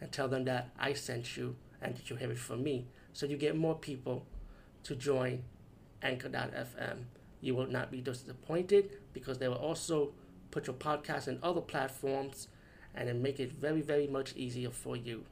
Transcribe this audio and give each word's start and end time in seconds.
and 0.00 0.10
tell 0.12 0.28
them 0.28 0.44
that 0.44 0.70
I 0.78 0.92
sent 0.92 1.36
you 1.36 1.56
and 1.80 1.96
that 1.96 2.10
you 2.10 2.16
have 2.16 2.30
it 2.30 2.38
from 2.38 2.62
me. 2.62 2.86
So 3.12 3.26
you 3.26 3.36
get 3.36 3.56
more 3.56 3.74
people 3.74 4.26
to 4.84 4.94
join 4.94 5.44
Anchor.fm. 6.02 7.04
You 7.40 7.54
will 7.54 7.66
not 7.66 7.90
be 7.90 8.00
disappointed 8.00 8.90
because 9.12 9.38
they 9.38 9.48
will 9.48 9.56
also 9.56 10.12
put 10.50 10.66
your 10.66 10.76
podcast 10.76 11.28
in 11.28 11.38
other 11.42 11.60
platforms 11.60 12.48
and 12.94 13.08
then 13.08 13.22
make 13.22 13.40
it 13.40 13.52
very, 13.52 13.80
very 13.80 14.06
much 14.06 14.34
easier 14.36 14.70
for 14.70 14.96
you. 14.96 15.24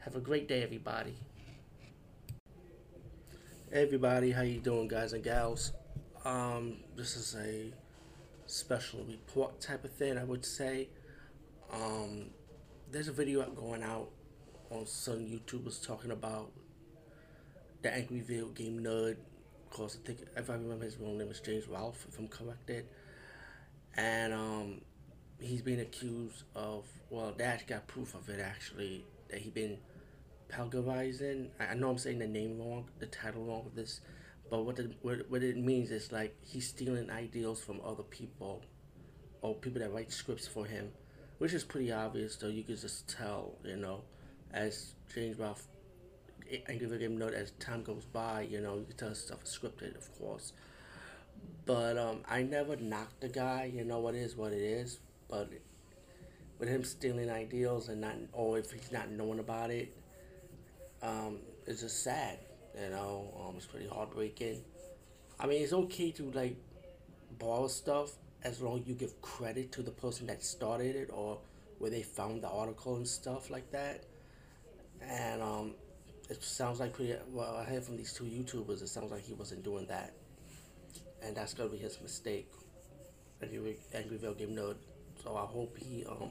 Have 0.00 0.14
a 0.14 0.20
great 0.20 0.46
day, 0.46 0.62
everybody. 0.62 1.16
Hey 3.72 3.82
everybody, 3.82 4.30
how 4.30 4.42
you 4.42 4.60
doing, 4.60 4.86
guys 4.86 5.12
and 5.12 5.24
gals? 5.24 5.72
Um, 6.24 6.76
this 6.94 7.16
is 7.16 7.34
a 7.34 7.72
special 8.46 9.00
report 9.08 9.60
type 9.60 9.84
of 9.84 9.92
thing, 9.92 10.16
I 10.16 10.24
would 10.24 10.44
say. 10.44 10.88
Um, 11.72 12.26
there's 12.90 13.08
a 13.08 13.12
video 13.12 13.44
going 13.50 13.82
out 13.82 14.10
on 14.70 14.86
some 14.86 15.18
YouTubers 15.18 15.84
talking 15.84 16.10
about 16.10 16.52
the 17.82 17.92
angry 17.92 18.20
video 18.20 18.46
game 18.46 18.80
nerd. 18.80 19.16
Of 19.64 19.70
course, 19.70 19.98
I 20.00 20.06
think 20.06 20.20
if 20.36 20.48
I 20.48 20.54
remember 20.54 20.84
his 20.84 20.98
real 20.98 21.12
name 21.12 21.28
is 21.28 21.40
James 21.40 21.66
Rolfe, 21.66 22.06
if 22.08 22.18
I'm 22.18 22.28
corrected. 22.28 22.86
And 23.96 24.32
um, 24.32 24.80
he's 25.40 25.62
been 25.62 25.80
accused 25.80 26.44
of 26.54 26.84
well, 27.10 27.34
they 27.36 27.58
got 27.66 27.86
proof 27.86 28.14
of 28.14 28.28
it 28.28 28.40
actually 28.40 29.04
that 29.30 29.40
he 29.40 29.50
been 29.50 29.78
plagiarizing. 30.48 31.50
I 31.58 31.74
know 31.74 31.90
I'm 31.90 31.98
saying 31.98 32.20
the 32.20 32.28
name 32.28 32.58
wrong, 32.58 32.88
the 32.98 33.06
title 33.06 33.44
wrong 33.44 33.64
of 33.66 33.74
this, 33.74 34.00
but 34.48 34.64
what 34.64 34.76
the, 34.76 34.92
what, 35.02 35.28
what 35.28 35.42
it 35.42 35.56
means 35.56 35.90
is 35.90 36.12
like 36.12 36.36
he's 36.40 36.68
stealing 36.68 37.10
ideas 37.10 37.60
from 37.60 37.80
other 37.84 38.04
people, 38.04 38.62
or 39.42 39.54
people 39.54 39.80
that 39.80 39.92
write 39.92 40.12
scripts 40.12 40.46
for 40.46 40.64
him, 40.64 40.90
which 41.38 41.52
is 41.52 41.64
pretty 41.64 41.92
obvious. 41.92 42.36
Though 42.36 42.48
you 42.48 42.62
can 42.62 42.76
just 42.76 43.08
tell, 43.08 43.54
you 43.64 43.76
know, 43.76 44.02
as 44.52 44.94
James 45.12 45.38
Rolfe 45.38 45.66
and 46.68 46.78
give 46.78 46.92
him 46.92 47.18
note 47.18 47.34
as 47.34 47.50
time 47.52 47.82
goes 47.82 48.04
by, 48.04 48.42
you 48.42 48.60
know, 48.60 48.76
you 48.76 48.84
can 48.84 48.96
tell 48.96 49.14
stuff 49.14 49.42
is 49.44 49.58
scripted, 49.58 49.96
of 49.96 50.18
course. 50.18 50.52
But 51.64 51.98
um, 51.98 52.20
I 52.28 52.42
never 52.42 52.76
knocked 52.76 53.20
the 53.20 53.28
guy. 53.28 53.70
You 53.72 53.84
know 53.84 53.98
what 53.98 54.14
is 54.14 54.36
what 54.36 54.52
it 54.52 54.62
is. 54.62 55.00
But 55.28 55.50
with 56.58 56.68
him 56.68 56.84
stealing 56.84 57.30
ideals 57.30 57.88
and 57.88 58.00
not, 58.00 58.14
or 58.32 58.58
if 58.58 58.70
he's 58.70 58.92
not 58.92 59.10
knowing 59.10 59.40
about 59.40 59.70
it, 59.70 59.94
um, 61.02 61.38
it's 61.66 61.80
just 61.82 62.02
sad. 62.02 62.38
You 62.80 62.90
know, 62.90 63.34
um, 63.40 63.54
it's 63.56 63.66
pretty 63.66 63.88
heartbreaking. 63.88 64.62
I 65.40 65.46
mean, 65.46 65.62
it's 65.62 65.72
okay 65.72 66.12
to 66.12 66.30
like 66.30 66.56
borrow 67.38 67.68
stuff 67.68 68.12
as 68.46 68.60
long 68.60 68.78
as 68.80 68.86
you 68.86 68.94
give 68.94 69.20
credit 69.20 69.72
to 69.72 69.82
the 69.82 69.90
person 69.90 70.28
that 70.28 70.42
started 70.44 70.94
it 70.94 71.10
or 71.12 71.38
where 71.78 71.90
they 71.90 72.02
found 72.02 72.42
the 72.42 72.48
article 72.48 72.94
and 72.94 73.06
stuff 73.06 73.50
like 73.50 73.70
that. 73.72 74.04
And 75.02 75.42
um, 75.42 75.74
it 76.30 76.42
sounds 76.42 76.78
like 76.78 76.92
pretty 76.92 77.16
well. 77.32 77.56
I 77.56 77.64
heard 77.64 77.82
from 77.82 77.96
these 77.96 78.12
two 78.12 78.24
YouTubers. 78.24 78.82
It 78.82 78.88
sounds 78.88 79.10
like 79.10 79.24
he 79.24 79.34
wasn't 79.34 79.64
doing 79.64 79.86
that, 79.86 80.14
and 81.22 81.36
that's 81.36 81.54
gonna 81.54 81.68
be 81.68 81.76
his 81.76 82.00
mistake. 82.00 82.48
Angry 83.42 83.76
Angryville 83.94 84.38
Game 84.38 84.56
Nerd. 84.56 84.76
So 85.22 85.36
I 85.36 85.44
hope 85.44 85.76
he 85.76 86.04
um 86.06 86.30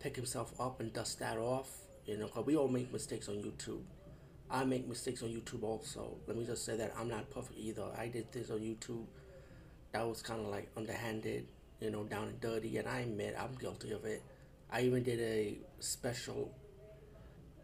pick 0.00 0.16
himself 0.16 0.58
up 0.58 0.80
and 0.80 0.92
dust 0.92 1.20
that 1.20 1.36
off. 1.38 1.70
You 2.06 2.16
know, 2.16 2.26
cause 2.26 2.44
we 2.44 2.56
all 2.56 2.68
make 2.68 2.92
mistakes 2.92 3.28
on 3.28 3.36
YouTube. 3.36 3.82
I 4.50 4.64
make 4.64 4.88
mistakes 4.88 5.22
on 5.22 5.28
YouTube 5.28 5.62
also. 5.62 6.16
Let 6.26 6.36
me 6.36 6.44
just 6.44 6.64
say 6.64 6.76
that 6.76 6.94
I'm 6.98 7.08
not 7.08 7.30
perfect 7.30 7.58
either. 7.58 7.84
I 7.96 8.08
did 8.08 8.32
this 8.32 8.50
on 8.50 8.58
YouTube 8.58 9.06
that 9.94 10.06
was 10.08 10.22
kind 10.22 10.40
of 10.40 10.48
like 10.48 10.68
underhanded, 10.76 11.46
you 11.80 11.88
know, 11.88 12.02
down 12.02 12.24
and 12.24 12.40
dirty, 12.40 12.76
and 12.78 12.88
I 12.88 13.00
admit 13.00 13.36
I'm 13.38 13.54
guilty 13.54 13.92
of 13.92 14.04
it. 14.04 14.22
I 14.70 14.82
even 14.82 15.04
did 15.04 15.20
a 15.20 15.58
special 15.78 16.52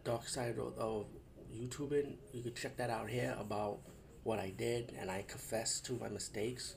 dark 0.05 0.27
side 0.29 0.57
of, 0.57 0.77
of 0.77 1.05
YouTubing. 1.53 2.15
You 2.31 2.41
can 2.41 2.53
check 2.53 2.77
that 2.77 2.89
out 2.89 3.09
here 3.09 3.35
about 3.37 3.79
what 4.23 4.39
I 4.39 4.53
did, 4.57 4.93
and 4.97 5.11
I 5.11 5.25
confess 5.27 5.81
to 5.81 5.93
my 5.93 6.07
mistakes. 6.07 6.75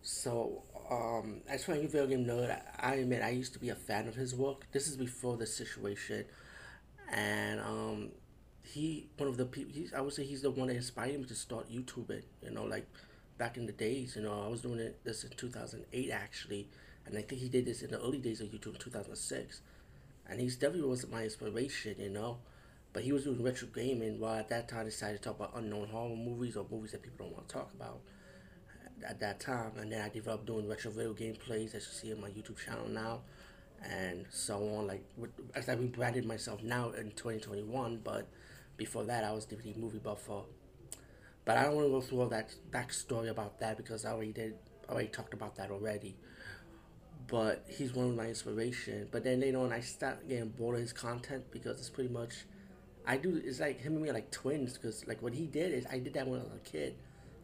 So, 0.00 0.62
um, 0.90 1.42
as 1.46 1.64
for 1.64 1.74
video 1.74 2.06
game 2.06 2.24
nerd, 2.24 2.58
I 2.80 2.94
admit 2.94 3.22
I 3.22 3.30
used 3.30 3.52
to 3.52 3.58
be 3.58 3.68
a 3.68 3.74
fan 3.74 4.08
of 4.08 4.14
his 4.14 4.34
work. 4.34 4.66
This 4.72 4.88
is 4.88 4.96
before 4.96 5.36
the 5.36 5.46
situation, 5.46 6.24
and 7.12 7.60
um, 7.60 8.08
he 8.62 9.10
one 9.18 9.28
of 9.28 9.36
the 9.36 9.44
people. 9.44 9.74
I 9.94 10.00
would 10.00 10.14
say 10.14 10.24
he's 10.24 10.40
the 10.40 10.50
one 10.50 10.68
that 10.68 10.76
inspired 10.76 11.20
me 11.20 11.26
to 11.26 11.34
start 11.34 11.70
YouTubing. 11.70 12.22
You 12.42 12.50
know, 12.50 12.64
like 12.64 12.88
back 13.42 13.56
in 13.56 13.66
the 13.66 13.72
days. 13.72 14.14
You 14.14 14.22
know, 14.22 14.44
I 14.44 14.48
was 14.48 14.60
doing 14.60 14.78
it 14.78 15.04
this 15.04 15.24
in 15.24 15.30
two 15.30 15.48
thousand 15.48 15.84
eight 15.92 16.10
actually, 16.12 16.68
and 17.04 17.18
I 17.18 17.22
think 17.22 17.40
he 17.40 17.48
did 17.48 17.66
this 17.66 17.82
in 17.82 17.90
the 17.90 18.00
early 18.00 18.18
days 18.18 18.40
of 18.40 18.46
YouTube 18.48 18.74
in 18.74 18.80
two 18.80 18.90
thousand 18.90 19.16
six, 19.16 19.62
and 20.28 20.40
he's 20.40 20.54
definitely 20.54 20.88
was 20.88 21.04
my 21.08 21.24
inspiration. 21.24 21.96
You 21.98 22.10
know, 22.10 22.38
but 22.92 23.02
he 23.02 23.10
was 23.10 23.24
doing 23.24 23.42
retro 23.42 23.66
gaming 23.74 24.20
while 24.20 24.38
at 24.38 24.48
that 24.50 24.68
time 24.68 24.82
I 24.82 24.84
decided 24.84 25.16
to 25.16 25.28
talk 25.28 25.40
about 25.40 25.56
unknown 25.56 25.88
horror 25.88 26.14
movies 26.14 26.56
or 26.56 26.64
movies 26.70 26.92
that 26.92 27.02
people 27.02 27.26
don't 27.26 27.34
want 27.34 27.48
to 27.48 27.54
talk 27.54 27.70
about 27.74 27.98
at 29.08 29.18
that 29.18 29.40
time. 29.40 29.72
And 29.76 29.90
then 29.90 30.02
I 30.02 30.08
developed 30.08 30.46
doing 30.46 30.68
retro 30.68 30.92
video 30.92 31.12
game 31.12 31.34
plays 31.34 31.74
as 31.74 31.84
you 31.86 31.92
see 31.92 32.12
on 32.14 32.20
my 32.20 32.28
YouTube 32.28 32.64
channel 32.64 32.88
now 32.88 33.22
and 33.82 34.24
so 34.30 34.56
on. 34.76 34.86
Like 34.86 35.04
as 35.56 35.68
I 35.68 35.72
rebranded 35.72 36.26
myself 36.26 36.62
now 36.62 36.90
in 36.90 37.10
2021, 37.10 38.02
but 38.04 38.28
before 38.76 39.02
that 39.04 39.24
I 39.24 39.32
was 39.32 39.46
DVD 39.46 39.76
movie 39.76 39.98
buffer. 39.98 40.42
But 41.44 41.58
I 41.58 41.64
don't 41.64 41.74
want 41.74 41.88
to 41.88 41.90
go 41.90 42.00
through 42.00 42.20
all 42.20 42.28
that 42.28 42.54
backstory 42.70 43.28
about 43.28 43.58
that 43.60 43.76
because 43.76 44.04
I 44.04 44.12
already 44.12 44.32
did, 44.32 44.54
already 44.88 45.08
talked 45.08 45.34
about 45.34 45.56
that 45.56 45.70
already. 45.70 46.16
But 47.26 47.64
he's 47.68 47.94
one 47.94 48.10
of 48.10 48.16
my 48.16 48.26
inspiration. 48.26 49.08
But 49.10 49.24
then 49.24 49.40
later 49.40 49.58
on, 49.58 49.72
I 49.72 49.80
start 49.80 50.28
getting 50.28 50.50
bored 50.50 50.76
of 50.76 50.82
his 50.82 50.92
content 50.92 51.44
because 51.50 51.78
it's 51.78 51.90
pretty 51.90 52.12
much, 52.12 52.44
I 53.06 53.16
do. 53.16 53.40
It's 53.44 53.60
like 53.60 53.80
him 53.80 53.94
and 53.94 54.02
me 54.02 54.10
are 54.10 54.12
like 54.12 54.30
twins 54.30 54.74
because 54.74 55.06
like 55.08 55.22
what 55.22 55.32
he 55.34 55.46
did 55.46 55.72
is 55.72 55.86
I 55.90 55.98
did 55.98 56.14
that 56.14 56.28
when 56.28 56.40
I 56.40 56.44
was 56.44 56.52
a 56.54 56.70
kid, 56.70 56.94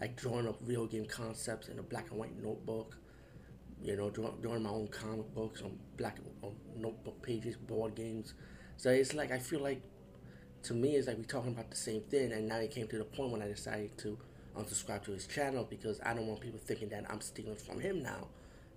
like 0.00 0.16
drawing 0.16 0.46
up 0.46 0.60
video 0.60 0.86
game 0.86 1.06
concepts 1.06 1.68
in 1.68 1.78
a 1.78 1.82
black 1.82 2.10
and 2.10 2.18
white 2.18 2.40
notebook. 2.40 2.96
You 3.82 3.96
know, 3.96 4.10
draw, 4.10 4.30
drawing 4.42 4.64
my 4.64 4.70
own 4.70 4.88
comic 4.88 5.32
books 5.34 5.62
on 5.62 5.78
black 5.96 6.18
on 6.42 6.52
notebook 6.76 7.22
pages, 7.22 7.56
board 7.56 7.94
games. 7.94 8.34
So 8.76 8.90
it's 8.90 9.14
like 9.14 9.32
I 9.32 9.38
feel 9.38 9.60
like 9.60 9.82
to 10.68 10.74
me 10.74 10.96
it's 10.96 11.08
like 11.08 11.16
we're 11.16 11.24
talking 11.24 11.52
about 11.52 11.70
the 11.70 11.76
same 11.76 12.02
thing 12.02 12.30
and 12.30 12.46
now 12.46 12.56
it 12.56 12.70
came 12.70 12.86
to 12.86 12.98
the 12.98 13.04
point 13.04 13.32
when 13.32 13.40
I 13.40 13.48
decided 13.48 13.96
to 13.98 14.18
unsubscribe 14.54 15.02
to 15.04 15.12
his 15.12 15.26
channel 15.26 15.66
because 15.68 15.98
I 16.04 16.12
don't 16.12 16.26
want 16.26 16.40
people 16.40 16.60
thinking 16.62 16.90
that 16.90 17.06
I'm 17.08 17.22
stealing 17.22 17.56
from 17.56 17.80
him 17.80 18.02
now, 18.02 18.28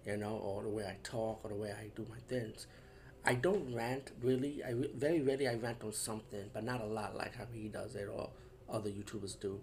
you 0.06 0.16
know, 0.16 0.38
or 0.38 0.63
the 0.63 0.69
way 0.69 0.85
I 0.85 0.96
talk 1.03 1.41
or 1.44 1.50
the 1.50 1.56
way 1.56 1.72
I 1.72 1.91
do 1.94 2.06
my 2.09 2.16
things. 2.30 2.68
I 3.25 3.34
don't 3.34 3.75
rant 3.75 4.12
really. 4.22 4.63
I 4.63 4.74
very 4.96 5.22
rarely 5.22 5.50
I 5.50 5.56
rant 5.56 5.84
on 5.84 5.91
something, 5.91 6.50
but 6.53 6.63
not 6.63 6.80
a 6.80 6.85
lot 6.85 7.18
like 7.18 7.35
how 7.35 7.44
he 7.51 7.68
does 7.68 7.96
it 7.96 8.07
or 8.07 8.30
other 8.72 8.90
YouTubers 8.90 9.38
do. 9.40 9.59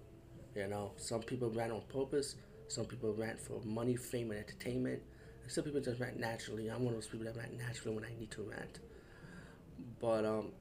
You 0.55 0.69
know, 0.69 0.93
some 0.97 1.23
people 1.23 1.49
rant 1.51 1.73
on 1.73 1.81
purpose. 1.89 2.37
Some 2.69 2.85
people 2.85 3.15
rant 3.15 3.41
for 3.41 3.61
money, 3.65 3.97
fame, 3.97 4.33
and 4.33 4.41
entertainment. 4.41 5.01
Some 5.47 5.65
people 5.65 5.81
just 5.81 5.99
rant 5.99 6.21
naturally. 6.21 6.69
I'm 6.69 6.85
one 6.85 6.95
of 6.95 7.01
those 7.01 7.09
people 7.09 7.25
that 7.25 7.37
rant 7.37 7.57
naturally 7.57 7.97
when 7.97 8.05
I 8.05 8.13
need 8.21 8.31
to 8.33 8.43
rant. 8.43 8.81
But 9.99 10.27
um, 10.27 10.53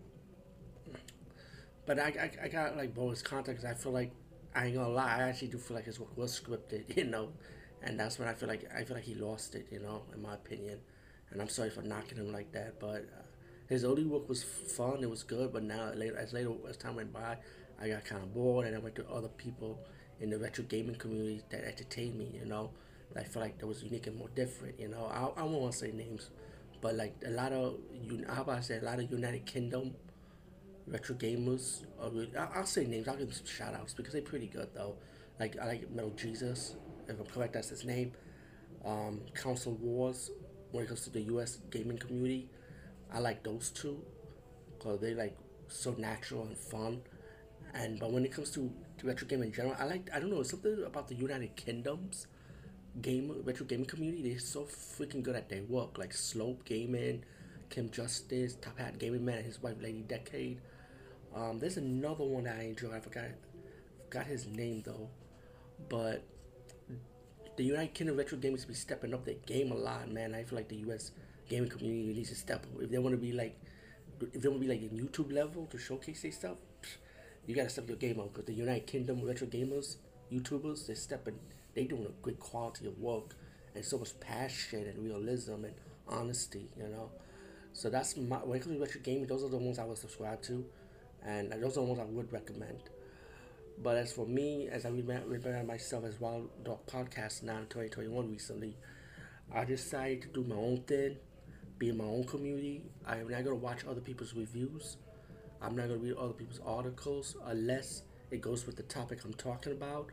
but 1.87 1.99
I, 1.99 2.07
I, 2.07 2.31
I 2.45 2.49
got 2.49 2.77
like 2.77 2.93
bonus 2.93 3.23
content 3.23 3.57
because 3.57 3.65
I 3.65 3.73
feel 3.81 3.93
like 3.93 4.11
I 4.53 4.67
ain't 4.67 4.75
gonna 4.75 4.89
lie, 4.89 5.17
I 5.17 5.29
actually 5.29 5.49
do 5.49 5.57
feel 5.57 5.75
like 5.77 5.85
his 5.85 5.99
work 5.99 6.15
was 6.17 6.39
scripted, 6.39 6.95
you 6.97 7.05
know, 7.05 7.29
and 7.81 7.99
that's 7.99 8.19
when 8.19 8.27
I 8.27 8.33
feel 8.33 8.49
like 8.49 8.69
I 8.75 8.83
feel 8.83 8.97
like 8.97 9.05
he 9.05 9.15
lost 9.15 9.55
it, 9.55 9.67
you 9.71 9.79
know, 9.79 10.03
in 10.13 10.21
my 10.21 10.35
opinion. 10.35 10.79
And 11.31 11.41
I'm 11.41 11.49
sorry 11.49 11.71
for 11.71 11.81
knocking 11.81 12.19
him 12.19 12.31
like 12.31 12.51
that, 12.53 12.79
but 12.79 13.07
uh, 13.17 13.23
his 13.67 13.83
early 13.83 14.05
work 14.05 14.29
was 14.29 14.43
fun, 14.43 14.99
it 15.01 15.09
was 15.09 15.23
good, 15.23 15.51
but 15.53 15.63
now 15.63 15.91
later 15.93 16.17
as 16.17 16.33
later 16.33 16.51
as 16.69 16.77
time 16.77 16.95
went 16.95 17.13
by, 17.13 17.37
I 17.81 17.89
got 17.89 18.05
kind 18.05 18.23
of 18.23 18.33
bored, 18.33 18.67
and 18.67 18.75
I 18.75 18.79
went 18.79 18.95
to 18.95 19.09
other 19.09 19.29
people 19.29 19.79
in 20.19 20.29
the 20.29 20.39
retro 20.39 20.65
gaming 20.65 20.95
community 20.95 21.41
that 21.49 21.65
entertained 21.65 22.17
me, 22.17 22.31
you 22.39 22.45
know. 22.45 22.71
I 23.15 23.23
feel 23.23 23.41
like 23.41 23.57
that 23.59 23.67
was 23.67 23.83
unique 23.83 24.07
and 24.07 24.17
more 24.17 24.29
different, 24.35 24.79
you 24.79 24.89
know. 24.89 25.05
I 25.11 25.41
I 25.41 25.43
won't 25.43 25.61
want 25.61 25.73
to 25.73 25.79
say 25.79 25.91
names, 25.91 26.29
but 26.81 26.95
like 26.95 27.15
a 27.25 27.31
lot 27.31 27.51
of 27.53 27.77
you, 27.93 28.25
how 28.29 28.41
about 28.41 28.57
I 28.59 28.61
say 28.61 28.77
a 28.77 28.83
lot 28.83 28.99
of 28.99 29.11
United 29.11 29.45
Kingdom 29.45 29.95
retro 30.87 31.15
gamers. 31.15 31.83
I'll 32.01 32.65
say 32.65 32.85
names. 32.85 33.07
I'll 33.07 33.15
give 33.15 33.27
them 33.27 33.35
some 33.35 33.45
shout 33.45 33.73
outs 33.73 33.93
because 33.93 34.13
they're 34.13 34.21
pretty 34.21 34.47
good 34.47 34.69
though. 34.73 34.95
Like 35.39 35.57
I 35.59 35.67
like 35.67 35.91
Metal 35.91 36.11
Jesus, 36.11 36.75
if 37.07 37.19
I'm 37.19 37.25
correct, 37.25 37.53
that's 37.53 37.69
his 37.69 37.85
name. 37.85 38.11
Um, 38.85 39.21
Council 39.35 39.73
Wars, 39.73 40.31
when 40.71 40.83
it 40.83 40.87
comes 40.87 41.01
to 41.01 41.09
the 41.09 41.21
U.S. 41.21 41.59
gaming 41.69 41.97
community, 41.97 42.49
I 43.13 43.19
like 43.19 43.43
those 43.43 43.69
two 43.69 44.01
because 44.77 44.99
they 44.99 45.13
like 45.13 45.37
so 45.67 45.93
natural 45.97 46.43
and 46.43 46.57
fun. 46.57 47.01
And 47.73 47.99
but 47.99 48.11
when 48.11 48.25
it 48.25 48.31
comes 48.31 48.49
to, 48.51 48.71
to 48.99 49.07
retro 49.07 49.27
game 49.27 49.43
in 49.43 49.51
general, 49.51 49.75
I 49.79 49.85
like 49.85 50.09
I 50.13 50.19
don't 50.19 50.31
know 50.31 50.43
something 50.43 50.83
about 50.85 51.07
the 51.07 51.15
United 51.15 51.55
Kingdoms 51.55 52.27
game 53.01 53.31
retro 53.43 53.65
gaming 53.65 53.85
community. 53.85 54.29
They're 54.29 54.39
so 54.39 54.63
freaking 54.63 55.23
good 55.23 55.35
at 55.35 55.49
their 55.49 55.63
work. 55.63 55.97
Like 55.97 56.13
Slope 56.13 56.65
Gaming, 56.65 57.23
Kim 57.69 57.89
Justice, 57.91 58.55
Top 58.55 58.79
Hat 58.79 58.97
Gaming 58.97 59.25
Man, 59.25 59.37
and 59.37 59.45
his 59.45 59.61
wife 59.61 59.75
Lady 59.81 60.01
Decade. 60.01 60.61
Um, 61.35 61.59
there's 61.59 61.77
another 61.77 62.23
one 62.23 62.45
that 62.45 62.57
I 62.59 62.63
enjoy. 62.63 62.91
I 62.93 62.99
forgot 62.99 63.25
forgot 64.05 64.25
his 64.25 64.47
name 64.47 64.83
though, 64.85 65.09
but 65.89 66.23
the 67.57 67.63
United 67.63 67.93
Kingdom 67.93 68.17
retro 68.17 68.37
gamers 68.37 68.67
be 68.67 68.73
stepping 68.73 69.13
up 69.13 69.25
their 69.25 69.35
game 69.45 69.71
a 69.71 69.75
lot, 69.75 70.09
man. 70.11 70.35
I 70.35 70.43
feel 70.43 70.57
like 70.57 70.69
the 70.69 70.77
U.S. 70.77 71.11
gaming 71.49 71.69
community 71.69 72.13
needs 72.13 72.29
to 72.29 72.35
step 72.35 72.63
up 72.63 72.81
if 72.81 72.89
they 72.89 72.99
want 72.99 73.13
to 73.13 73.21
be 73.21 73.31
like 73.31 73.59
if 74.21 74.41
they 74.41 74.47
want 74.47 74.61
to 74.61 74.67
be 74.67 74.73
like 74.73 74.81
in 74.81 74.97
YouTube 74.97 75.31
level 75.33 75.65
to 75.67 75.77
showcase 75.77 76.21
their 76.21 76.31
stuff. 76.31 76.57
You 77.45 77.55
gotta 77.55 77.69
step 77.69 77.87
your 77.87 77.97
game 77.97 78.19
up 78.19 78.33
because 78.33 78.45
the 78.45 78.53
United 78.53 78.87
Kingdom 78.87 79.23
retro 79.23 79.47
gamers, 79.47 79.97
YouTubers, 80.31 80.85
they're 80.85 80.95
stepping, 80.95 81.39
they 81.73 81.85
doing 81.85 82.05
a 82.05 82.21
great 82.21 82.39
quality 82.39 82.87
of 82.87 82.99
work 82.99 83.35
and 83.73 83.85
so 83.85 83.97
much 83.97 84.19
passion 84.19 84.85
and 84.85 85.03
realism 85.03 85.63
and 85.63 85.73
honesty, 86.07 86.69
you 86.77 86.87
know. 86.89 87.11
So 87.73 87.89
that's 87.89 88.17
my 88.17 88.37
when 88.37 88.57
it 88.57 88.63
comes 88.63 88.75
to 88.75 88.81
retro 88.81 89.01
gaming, 89.01 89.27
those 89.27 89.43
are 89.43 89.49
the 89.49 89.57
ones 89.57 89.79
I 89.79 89.85
would 89.85 89.97
subscribe 89.97 90.41
to, 90.43 90.65
and 91.27 91.51
those 91.61 91.77
are 91.77 91.83
ones 91.83 91.99
I 91.99 92.05
would 92.05 92.31
recommend. 92.31 92.79
But 93.83 93.97
as 93.97 94.13
for 94.13 94.25
me, 94.25 94.69
as 94.69 94.85
I 94.85 94.89
remember 94.89 95.63
myself 95.63 96.05
as 96.05 96.19
Wild 96.19 96.49
Dork 96.63 96.87
Podcast 96.87 97.43
now 97.43 97.57
in 97.57 97.65
2021 97.65 98.31
recently, 98.31 98.77
I 99.53 99.65
decided 99.65 100.21
to 100.23 100.27
do 100.29 100.43
my 100.43 100.55
own 100.55 100.81
thing, 100.87 101.17
be 101.77 101.89
in 101.89 101.97
my 101.97 102.05
own 102.05 102.23
community. 102.23 102.81
I'm 103.05 103.27
not 103.27 103.43
gonna 103.43 103.55
watch 103.55 103.85
other 103.87 104.01
people's 104.01 104.33
reviews. 104.33 104.97
I'm 105.61 105.75
not 105.75 105.89
gonna 105.89 105.99
read 105.99 106.15
other 106.15 106.33
people's 106.33 106.61
articles 106.65 107.35
unless 107.45 108.03
it 108.31 108.41
goes 108.41 108.65
with 108.65 108.77
the 108.77 108.83
topic 108.83 109.19
I'm 109.25 109.33
talking 109.33 109.73
about. 109.73 110.09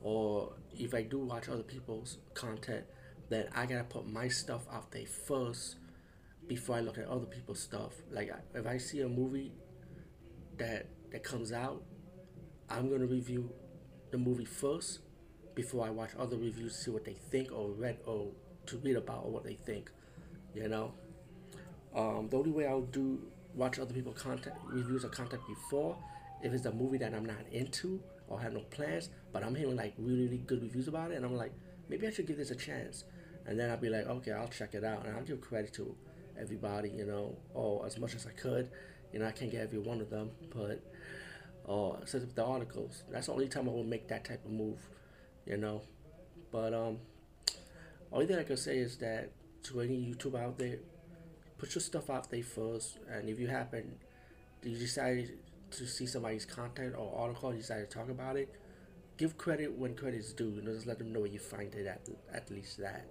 Or 0.00 0.52
if 0.76 0.92
I 0.92 1.02
do 1.02 1.20
watch 1.20 1.48
other 1.48 1.62
people's 1.62 2.18
content, 2.34 2.84
then 3.28 3.48
I 3.54 3.64
gotta 3.66 3.84
put 3.84 4.06
my 4.06 4.28
stuff 4.28 4.66
out 4.72 4.90
there 4.90 5.06
first 5.06 5.76
before 6.46 6.76
I 6.76 6.80
look 6.80 6.98
at 6.98 7.06
other 7.06 7.26
people's 7.26 7.60
stuff. 7.60 7.92
Like 8.10 8.32
if 8.54 8.66
I 8.66 8.78
see 8.78 9.00
a 9.00 9.08
movie 9.08 9.52
that 10.58 10.86
that 11.10 11.22
comes 11.22 11.52
out 11.52 11.82
I'm 12.70 12.90
gonna 12.90 13.06
review 13.06 13.50
the 14.10 14.18
movie 14.18 14.44
first 14.44 15.00
before 15.54 15.86
I 15.86 15.90
watch 15.90 16.10
other 16.18 16.36
reviews 16.36 16.76
to 16.76 16.82
see 16.84 16.90
what 16.90 17.04
they 17.04 17.16
think 17.30 17.50
or 17.50 17.70
read 17.70 17.98
or 18.04 18.28
to 18.66 18.76
read 18.78 18.96
about 18.96 19.24
or 19.24 19.30
what 19.30 19.44
they 19.44 19.54
think. 19.54 19.90
You 20.54 20.68
know, 20.68 20.92
um, 21.94 22.28
the 22.28 22.36
only 22.36 22.50
way 22.50 22.66
I'll 22.66 22.82
do 22.82 23.20
watch 23.54 23.78
other 23.78 23.94
people 23.94 24.12
content 24.12 24.54
reviews 24.66 25.04
or 25.04 25.08
content 25.08 25.42
before 25.48 25.96
if 26.42 26.52
it's 26.52 26.66
a 26.66 26.72
movie 26.72 26.98
that 26.98 27.14
I'm 27.14 27.24
not 27.24 27.40
into 27.50 28.00
or 28.28 28.40
have 28.40 28.52
no 28.52 28.60
plans, 28.60 29.08
but 29.32 29.42
I'm 29.42 29.54
hearing 29.54 29.76
like 29.76 29.94
really, 29.98 30.24
really 30.24 30.38
good 30.38 30.62
reviews 30.62 30.88
about 30.88 31.10
it, 31.10 31.16
and 31.16 31.24
I'm 31.24 31.34
like, 31.34 31.52
maybe 31.88 32.06
I 32.06 32.10
should 32.10 32.26
give 32.26 32.36
this 32.36 32.50
a 32.50 32.56
chance. 32.56 33.04
And 33.46 33.58
then 33.58 33.70
I'll 33.70 33.78
be 33.78 33.88
like, 33.88 34.06
okay, 34.06 34.32
I'll 34.32 34.48
check 34.48 34.74
it 34.74 34.84
out, 34.84 35.06
and 35.06 35.16
I'll 35.16 35.22
give 35.22 35.40
credit 35.40 35.72
to 35.74 35.96
everybody, 36.38 36.90
you 36.90 37.06
know, 37.06 37.36
or 37.54 37.86
as 37.86 37.98
much 37.98 38.14
as 38.14 38.26
I 38.26 38.30
could. 38.30 38.70
You 39.12 39.20
know, 39.20 39.26
I 39.26 39.32
can't 39.32 39.50
get 39.50 39.62
every 39.62 39.78
one 39.78 40.00
of 40.00 40.10
them, 40.10 40.30
but 40.54 40.82
set 42.06 42.22
up 42.22 42.34
the 42.34 42.44
articles. 42.44 43.02
That's 43.10 43.26
the 43.26 43.32
only 43.32 43.48
time 43.48 43.68
I 43.68 43.72
would 43.72 43.86
make 43.86 44.08
that 44.08 44.24
type 44.24 44.44
of 44.44 44.50
move, 44.50 44.78
you 45.46 45.56
know. 45.56 45.82
But 46.50 46.74
um, 46.74 46.98
only 48.12 48.26
thing 48.26 48.38
I 48.38 48.42
can 48.42 48.56
say 48.56 48.78
is 48.78 48.96
that 48.98 49.30
to 49.64 49.80
any 49.80 49.96
YouTube 49.96 50.38
out 50.38 50.58
there, 50.58 50.78
put 51.58 51.74
your 51.74 51.82
stuff 51.82 52.10
out 52.10 52.30
there 52.30 52.42
first, 52.42 52.98
and 53.10 53.28
if 53.28 53.38
you 53.38 53.48
happen, 53.48 53.96
you 54.62 54.76
decide 54.78 55.30
to 55.72 55.86
see 55.86 56.06
somebody's 56.06 56.46
content 56.46 56.94
or 56.96 57.14
article, 57.18 57.52
you 57.52 57.60
decide 57.60 57.80
to 57.80 57.98
talk 57.98 58.08
about 58.08 58.36
it, 58.36 58.54
give 59.16 59.36
credit 59.36 59.72
when 59.76 59.94
credit 59.94 60.18
is 60.20 60.32
due. 60.32 60.50
You 60.50 60.62
know, 60.62 60.72
just 60.72 60.86
let 60.86 60.98
them 60.98 61.12
know 61.12 61.20
where 61.20 61.28
you 61.28 61.38
find 61.38 61.74
it 61.74 61.86
at 61.86 62.08
at 62.32 62.50
least 62.50 62.78
that, 62.78 63.06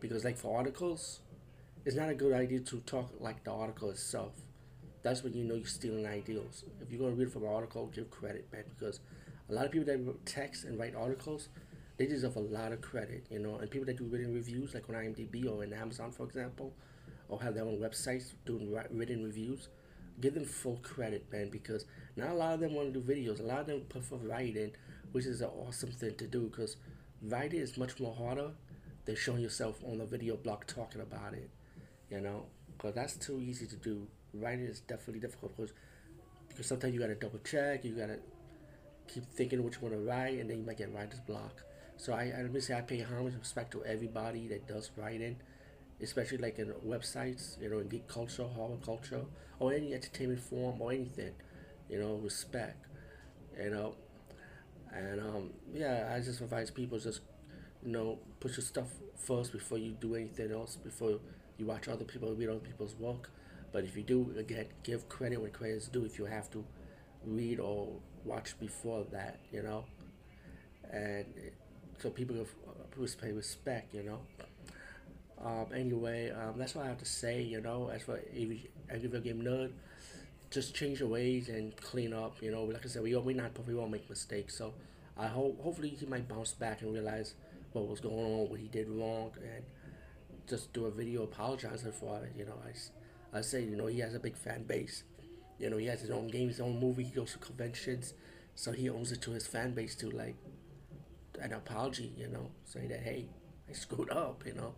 because 0.00 0.24
like 0.24 0.36
for 0.36 0.56
articles, 0.56 1.20
it's 1.84 1.96
not 1.96 2.08
a 2.08 2.14
good 2.14 2.32
idea 2.32 2.60
to 2.60 2.80
talk 2.80 3.12
like 3.18 3.42
the 3.44 3.50
article 3.52 3.90
itself 3.90 4.32
that's 5.02 5.22
when 5.22 5.34
you 5.34 5.44
know 5.44 5.54
you're 5.54 5.66
stealing 5.66 6.06
ideals. 6.06 6.64
If 6.80 6.90
you're 6.90 7.00
going 7.00 7.14
to 7.14 7.18
read 7.18 7.32
from 7.32 7.42
an 7.42 7.48
article, 7.48 7.86
give 7.86 8.10
credit, 8.10 8.46
man, 8.52 8.64
because 8.78 9.00
a 9.50 9.52
lot 9.52 9.66
of 9.66 9.72
people 9.72 9.86
that 9.86 10.26
text 10.26 10.64
and 10.64 10.78
write 10.78 10.94
articles, 10.94 11.48
they 11.96 12.06
deserve 12.06 12.36
a 12.36 12.40
lot 12.40 12.72
of 12.72 12.80
credit, 12.80 13.26
you 13.30 13.38
know. 13.38 13.56
And 13.56 13.70
people 13.70 13.86
that 13.86 13.98
do 13.98 14.04
written 14.04 14.32
reviews, 14.32 14.74
like 14.74 14.88
on 14.88 14.94
IMDb 14.94 15.50
or 15.50 15.64
in 15.64 15.72
Amazon, 15.72 16.12
for 16.12 16.24
example, 16.24 16.72
or 17.28 17.42
have 17.42 17.54
their 17.54 17.64
own 17.64 17.78
websites 17.78 18.32
doing 18.46 18.72
written 18.90 19.24
reviews, 19.24 19.68
give 20.20 20.34
them 20.34 20.44
full 20.44 20.78
credit, 20.82 21.26
man, 21.32 21.50
because 21.50 21.84
not 22.16 22.30
a 22.30 22.34
lot 22.34 22.54
of 22.54 22.60
them 22.60 22.74
want 22.74 22.92
to 22.92 23.00
do 23.00 23.12
videos. 23.12 23.40
A 23.40 23.42
lot 23.42 23.60
of 23.60 23.66
them 23.66 23.82
prefer 23.88 24.16
writing, 24.16 24.70
which 25.10 25.26
is 25.26 25.40
an 25.40 25.50
awesome 25.66 25.90
thing 25.90 26.14
to 26.16 26.26
do, 26.26 26.42
because 26.42 26.76
writing 27.22 27.60
is 27.60 27.76
much 27.76 27.98
more 27.98 28.14
harder 28.14 28.50
than 29.04 29.16
showing 29.16 29.40
yourself 29.40 29.82
on 29.84 30.00
a 30.00 30.06
video 30.06 30.36
blog 30.36 30.64
talking 30.66 31.00
about 31.00 31.34
it, 31.34 31.50
you 32.08 32.20
know, 32.20 32.46
because 32.72 32.94
that's 32.94 33.16
too 33.16 33.40
easy 33.40 33.66
to 33.66 33.76
do 33.76 34.06
writing 34.34 34.64
is 34.66 34.80
definitely 34.80 35.20
difficult 35.20 35.56
because 35.56 35.72
because 36.48 36.66
sometimes 36.66 36.94
you 36.94 37.00
gotta 37.00 37.14
double 37.14 37.38
check, 37.40 37.84
you 37.84 37.92
gotta 37.92 38.18
keep 39.08 39.24
thinking 39.32 39.62
what 39.62 39.74
you 39.74 39.80
want 39.80 39.94
to 39.94 40.00
write, 40.00 40.38
and 40.38 40.50
then 40.50 40.58
you 40.58 40.64
might 40.64 40.78
get 40.78 40.92
writer's 40.94 41.20
block. 41.20 41.62
So 41.96 42.12
I, 42.12 42.32
I 42.36 42.42
let 42.42 42.52
me 42.52 42.60
say 42.60 42.74
I 42.76 42.80
pay 42.80 43.00
homage 43.00 43.32
and 43.32 43.40
respect 43.40 43.70
to 43.72 43.84
everybody 43.84 44.48
that 44.48 44.66
does 44.66 44.90
writing, 44.96 45.36
especially 46.00 46.38
like 46.38 46.58
in 46.58 46.72
websites, 46.86 47.60
you 47.60 47.68
know, 47.68 47.78
in 47.78 47.88
geek 47.88 48.08
culture, 48.08 48.44
horror 48.44 48.76
culture, 48.84 49.24
or 49.58 49.72
any 49.72 49.94
entertainment 49.94 50.40
form 50.40 50.80
or 50.80 50.92
anything, 50.92 51.32
you 51.88 51.98
know, 51.98 52.14
respect, 52.16 52.86
you 53.60 53.70
know, 53.70 53.94
and 54.94 55.20
um, 55.20 55.50
yeah, 55.72 56.12
I 56.14 56.20
just 56.20 56.40
advise 56.40 56.70
people 56.70 56.98
just, 56.98 57.20
you 57.84 57.92
know, 57.92 58.18
put 58.40 58.56
your 58.56 58.64
stuff 58.64 58.88
first 59.16 59.52
before 59.52 59.78
you 59.78 59.92
do 59.92 60.14
anything 60.16 60.52
else, 60.52 60.76
before 60.76 61.18
you 61.56 61.66
watch 61.66 61.88
other 61.88 62.04
people, 62.04 62.34
read 62.34 62.48
other 62.48 62.58
people's 62.58 62.94
work 62.96 63.30
but 63.72 63.84
if 63.84 63.96
you 63.96 64.02
do, 64.02 64.34
again, 64.38 64.66
give 64.82 65.08
credit 65.08 65.40
where 65.40 65.50
credit 65.50 65.76
is 65.76 65.88
due 65.88 66.04
if 66.04 66.18
you 66.18 66.26
have 66.26 66.50
to 66.50 66.64
read 67.24 67.58
or 67.58 67.88
watch 68.24 68.58
before 68.60 69.04
that, 69.12 69.40
you 69.50 69.62
know? 69.62 69.84
And 70.90 71.24
so 71.98 72.10
people 72.10 72.36
pay 73.20 73.32
respect, 73.32 73.94
you 73.94 74.02
know? 74.02 74.20
Um, 75.44 75.66
anyway, 75.74 76.30
um, 76.30 76.54
that's 76.56 76.74
what 76.74 76.84
I 76.84 76.88
have 76.88 76.98
to 76.98 77.04
say, 77.04 77.42
you 77.42 77.60
know, 77.60 77.90
as 77.92 78.02
for 78.02 78.20
video 78.34 79.20
game 79.20 79.42
nerd. 79.42 79.72
Just 80.50 80.74
change 80.74 81.00
your 81.00 81.08
ways 81.08 81.48
and 81.48 81.74
clean 81.78 82.12
up, 82.12 82.36
you 82.42 82.50
know. 82.52 82.64
Like 82.64 82.84
I 82.84 82.88
said, 82.88 83.02
we 83.02 83.16
we 83.16 83.32
not 83.34 83.54
perfect, 83.54 83.68
we 83.68 83.74
all 83.74 83.88
make 83.88 84.08
mistakes. 84.08 84.56
So 84.56 84.74
I 85.16 85.26
hope 85.26 85.60
hopefully 85.62 85.88
he 85.88 86.06
might 86.06 86.28
bounce 86.28 86.52
back 86.52 86.82
and 86.82 86.92
realize 86.92 87.34
what 87.72 87.88
was 87.88 88.00
going 88.00 88.14
on, 88.14 88.50
what 88.50 88.60
he 88.60 88.68
did 88.68 88.88
wrong, 88.88 89.32
and 89.42 89.64
just 90.46 90.72
do 90.74 90.84
a 90.84 90.90
video 90.90 91.22
apologizing 91.22 91.92
for 91.92 92.22
it. 92.22 92.34
You 92.36 92.44
know, 92.44 92.58
I 92.68 92.72
I 93.32 93.40
say, 93.40 93.62
you 93.64 93.76
know, 93.76 93.86
he 93.86 94.00
has 94.00 94.14
a 94.14 94.20
big 94.20 94.36
fan 94.36 94.64
base. 94.64 95.04
You 95.58 95.70
know, 95.70 95.76
he 95.78 95.86
has 95.86 96.00
his 96.00 96.10
own 96.10 96.28
game, 96.28 96.48
his 96.48 96.60
own 96.60 96.78
movie. 96.80 97.04
He 97.04 97.10
goes 97.10 97.32
to 97.32 97.38
conventions, 97.38 98.14
so 98.54 98.72
he 98.72 98.88
owes 98.90 99.12
it 99.12 99.22
to 99.22 99.30
his 99.30 99.46
fan 99.46 99.74
base 99.74 99.94
to 99.96 100.10
like 100.10 100.36
an 101.40 101.52
apology. 101.52 102.12
You 102.16 102.28
know, 102.28 102.50
saying 102.64 102.88
that 102.88 103.00
hey, 103.00 103.26
I 103.68 103.72
screwed 103.72 104.10
up. 104.10 104.44
You 104.46 104.54
know, 104.54 104.74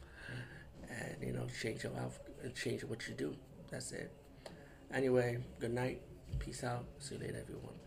and 0.89 1.17
you 1.23 1.33
know, 1.33 1.47
change 1.61 1.85
your 1.85 1.93
life 1.93 2.19
change 2.55 2.85
what 2.85 3.09
you 3.09 3.15
do. 3.15 3.35
That's 3.71 3.93
it. 3.93 4.13
Anyway, 4.93 5.39
good 5.59 5.73
night. 5.73 6.03
Peace 6.39 6.63
out. 6.63 6.85
See 6.99 7.15
you 7.15 7.21
later, 7.23 7.39
everyone. 7.41 7.84